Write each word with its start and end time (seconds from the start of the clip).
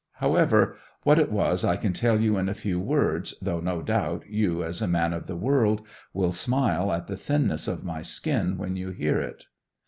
However, 0.13 0.77
what 1.03 1.19
it 1.19 1.31
was 1.31 1.63
I 1.63 1.75
can 1.77 1.93
tell 1.93 2.19
you 2.19 2.35
in 2.37 2.49
a 2.49 2.55
few 2.55 2.79
words, 2.79 3.35
though 3.39 3.59
no 3.59 3.83
doubt 3.83 4.25
you, 4.27 4.63
as 4.63 4.81
a 4.81 4.87
man 4.87 5.13
of 5.13 5.27
the 5.27 5.35
world, 5.35 5.85
will 6.11 6.31
smile 6.33 6.91
at 6.91 7.05
the 7.05 7.15
thinness 7.15 7.67
of 7.67 7.83
my 7.83 8.01
skin 8.01 8.57
when 8.57 8.75
you 8.75 8.89
hear 8.89 9.19
it 9.21 9.45